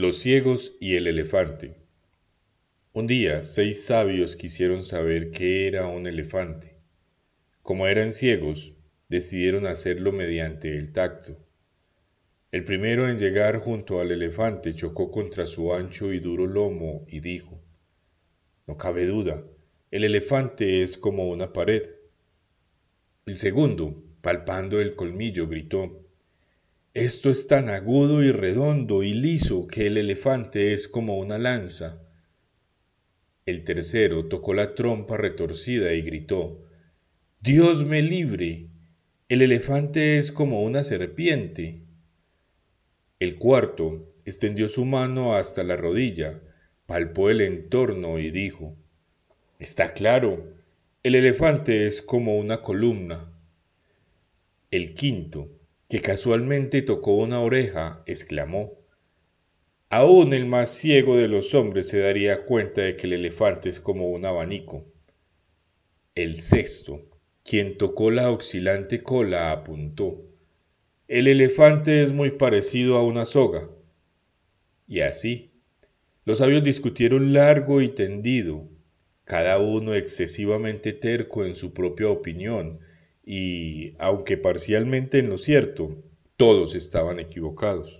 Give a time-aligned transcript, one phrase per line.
[0.00, 1.76] Los ciegos y el elefante.
[2.94, 6.78] Un día, seis sabios quisieron saber qué era un elefante.
[7.60, 8.72] Como eran ciegos,
[9.10, 11.36] decidieron hacerlo mediante el tacto.
[12.50, 17.20] El primero en llegar junto al elefante chocó contra su ancho y duro lomo y
[17.20, 17.60] dijo,
[18.66, 19.44] No cabe duda,
[19.90, 21.82] el elefante es como una pared.
[23.26, 26.09] El segundo, palpando el colmillo, gritó,
[26.94, 32.02] Esto es tan agudo y redondo y liso que el elefante es como una lanza.
[33.46, 36.66] El tercero tocó la trompa retorcida y gritó,
[37.40, 38.70] Dios me libre,
[39.28, 41.84] el elefante es como una serpiente.
[43.20, 46.40] El cuarto extendió su mano hasta la rodilla,
[46.86, 48.76] palpó el entorno y dijo,
[49.60, 50.52] Está claro,
[51.04, 53.32] el elefante es como una columna.
[54.72, 55.59] El quinto,
[55.90, 58.78] que casualmente tocó una oreja, exclamó,
[59.88, 63.80] Aún el más ciego de los hombres se daría cuenta de que el elefante es
[63.80, 64.86] como un abanico.
[66.14, 67.08] El sexto,
[67.42, 70.22] quien tocó la oscilante cola, apuntó.
[71.08, 73.68] El elefante es muy parecido a una soga.
[74.86, 75.50] Y así,
[76.24, 78.68] los sabios discutieron largo y tendido,
[79.24, 82.78] cada uno excesivamente terco en su propia opinión,
[83.32, 86.02] y, aunque parcialmente en lo cierto,
[86.36, 87.98] todos estaban equivocados.